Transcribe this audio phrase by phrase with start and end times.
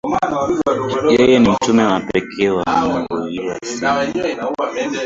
[1.13, 4.55] yeye ni mtume wa pekee wa Mungu ila si Mungu